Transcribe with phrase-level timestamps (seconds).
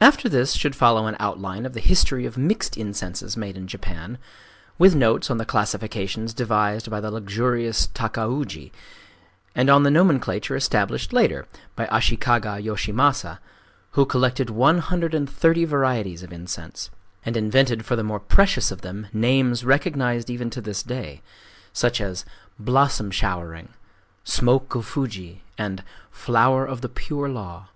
[0.00, 4.94] After this should follow an outline of the history of mixed incenses made in Japan,—with
[4.94, 8.70] notes on the classifications devised by the luxurious Takauji,
[9.52, 13.40] and on the nomenclature established later by Ashikaga Yoshimasa,
[13.98, 16.90] who collected one hundred and thirty varieties of incense,
[17.24, 22.24] and invented for the more precious of them names recognized even to this day,—such as
[22.60, 23.70] "Blossom Showering,"
[24.22, 25.82] "Smoke of Fuji," and
[26.12, 27.70] "Flower of the Pure Law."